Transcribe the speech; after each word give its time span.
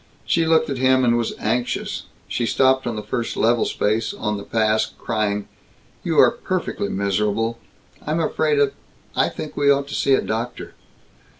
She 0.25 0.47
looked 0.47 0.67
at 0.71 0.79
him 0.79 1.05
and 1.05 1.15
was 1.15 1.35
anxious. 1.37 2.05
She 2.27 2.47
stopped 2.47 2.87
on 2.87 2.95
the 2.95 3.03
first 3.03 3.37
level 3.37 3.65
space 3.65 4.15
on 4.15 4.37
the 4.37 4.43
pass, 4.43 4.87
crying, 4.97 5.47
"You 6.03 6.19
are 6.19 6.31
perfectly 6.31 6.89
miserable. 6.89 7.59
I'm 8.03 8.19
afraid 8.19 8.57
of 8.57 8.73
I 9.15 9.29
think 9.29 9.55
we 9.55 9.69
ought 9.69 9.87
to 9.89 9.93
see 9.93 10.15
a 10.15 10.21
doctor." 10.23 10.73